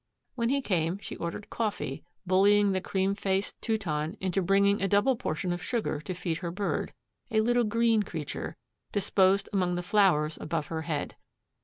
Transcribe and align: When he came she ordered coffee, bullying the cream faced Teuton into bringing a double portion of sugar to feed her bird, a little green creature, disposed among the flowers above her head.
When 0.33 0.49
he 0.49 0.63
came 0.63 0.97
she 0.97 1.15
ordered 1.17 1.51
coffee, 1.51 2.03
bullying 2.25 2.71
the 2.71 2.81
cream 2.81 3.13
faced 3.13 3.61
Teuton 3.61 4.17
into 4.19 4.41
bringing 4.41 4.81
a 4.81 4.87
double 4.87 5.15
portion 5.15 5.53
of 5.53 5.61
sugar 5.61 6.01
to 6.01 6.15
feed 6.15 6.37
her 6.39 6.49
bird, 6.49 6.91
a 7.29 7.41
little 7.41 7.63
green 7.65 8.01
creature, 8.01 8.55
disposed 8.91 9.47
among 9.53 9.75
the 9.75 9.83
flowers 9.83 10.39
above 10.41 10.65
her 10.73 10.81
head. 10.81 11.17